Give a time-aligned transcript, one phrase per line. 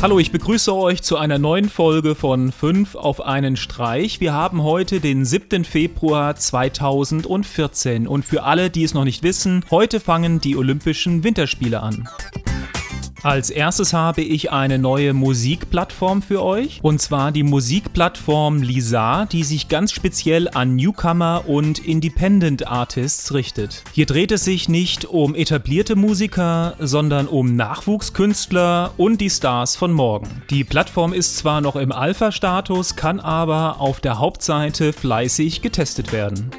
[0.00, 4.20] Hallo, ich begrüße euch zu einer neuen Folge von 5 auf einen Streich.
[4.20, 5.64] Wir haben heute den 7.
[5.64, 11.82] Februar 2014 und für alle, die es noch nicht wissen, heute fangen die Olympischen Winterspiele
[11.82, 12.08] an.
[13.22, 16.78] Als erstes habe ich eine neue Musikplattform für euch.
[16.82, 23.82] Und zwar die Musikplattform Lisa, die sich ganz speziell an Newcomer und Independent Artists richtet.
[23.92, 29.92] Hier dreht es sich nicht um etablierte Musiker, sondern um Nachwuchskünstler und die Stars von
[29.92, 30.42] morgen.
[30.50, 36.50] Die Plattform ist zwar noch im Alpha-Status, kann aber auf der Hauptseite fleißig getestet werden.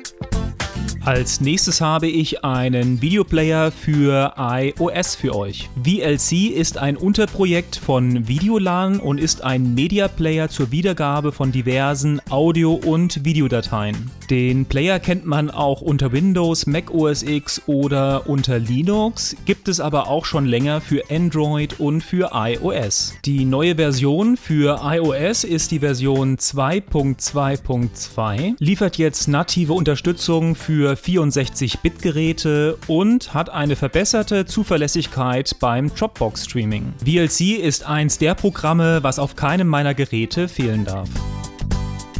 [1.09, 5.67] Als nächstes habe ich einen Videoplayer für iOS für euch.
[5.83, 12.21] VLC ist ein Unterprojekt von Videolan und ist ein Media Player zur Wiedergabe von diversen
[12.29, 14.11] Audio- und Videodateien.
[14.29, 19.79] Den Player kennt man auch unter Windows, Mac OS X oder unter Linux, gibt es
[19.79, 23.15] aber auch schon länger für Android und für iOS.
[23.25, 32.77] Die neue Version für iOS ist die Version 2.2.2, liefert jetzt native Unterstützung für 64-Bit-Geräte
[32.87, 36.93] und hat eine verbesserte Zuverlässigkeit beim Dropbox-Streaming.
[37.03, 41.09] VLC ist eins der Programme, was auf keinem meiner Geräte fehlen darf.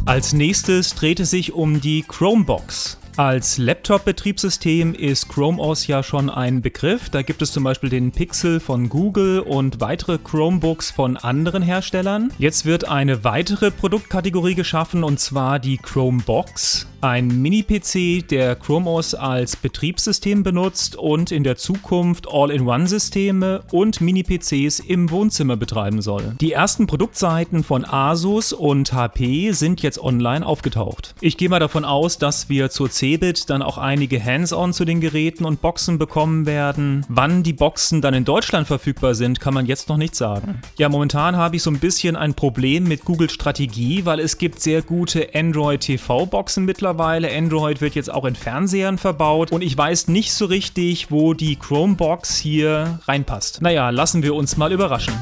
[0.06, 2.98] Als nächstes dreht es sich um die Chromebox.
[3.16, 7.10] Als Laptop-Betriebssystem ist Chrome OS ja schon ein Begriff.
[7.10, 12.32] Da gibt es zum Beispiel den Pixel von Google und weitere Chromebooks von anderen Herstellern.
[12.38, 16.86] Jetzt wird eine weitere Produktkategorie geschaffen und zwar die Chromebox.
[17.02, 24.80] Ein Mini-PC, der Chrome OS als Betriebssystem benutzt und in der Zukunft All-in-One-Systeme und Mini-PCs
[24.80, 26.34] im Wohnzimmer betreiben soll.
[26.42, 31.14] Die ersten Produktseiten von Asus und HP sind jetzt online aufgetaucht.
[31.22, 35.00] Ich gehe mal davon aus, dass wir zur Cebit dann auch einige Hands-on zu den
[35.00, 37.06] Geräten und Boxen bekommen werden.
[37.08, 40.60] Wann die Boxen dann in Deutschland verfügbar sind, kann man jetzt noch nicht sagen.
[40.76, 44.60] Ja, momentan habe ich so ein bisschen ein Problem mit Googles Strategie, weil es gibt
[44.60, 47.30] sehr gute Android TV-Boxen mittlerweile.
[47.36, 51.54] Android wird jetzt auch in Fernsehern verbaut und ich weiß nicht so richtig, wo die
[51.56, 53.62] Chromebox hier reinpasst.
[53.62, 55.14] Naja, lassen wir uns mal überraschen.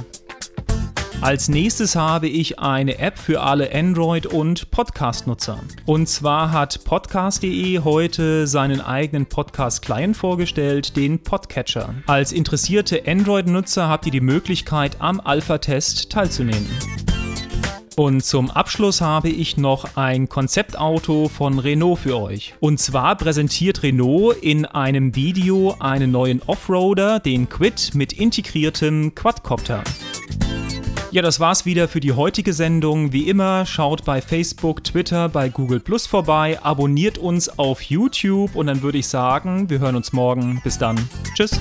[1.21, 5.59] Als nächstes habe ich eine App für alle Android- und Podcast-Nutzer.
[5.85, 11.93] Und zwar hat podcast.de heute seinen eigenen Podcast-Client vorgestellt, den Podcatcher.
[12.07, 16.67] Als interessierte Android-Nutzer habt ihr die Möglichkeit, am Alpha-Test teilzunehmen.
[17.99, 22.55] Und zum Abschluss habe ich noch ein Konzeptauto von Renault für euch.
[22.61, 29.83] Und zwar präsentiert Renault in einem Video einen neuen Offroader, den Quid, mit integriertem Quadcopter.
[31.11, 33.13] Ja, das war's wieder für die heutige Sendung.
[33.13, 38.69] Wie immer, schaut bei Facebook, Twitter, bei Google Plus vorbei, abonniert uns auf YouTube und
[38.69, 40.61] dann würde ich sagen, wir hören uns morgen.
[40.63, 40.97] Bis dann.
[41.35, 41.59] Tschüss.